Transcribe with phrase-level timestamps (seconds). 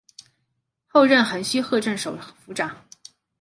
[0.87, 2.75] 后任横须贺镇守府长。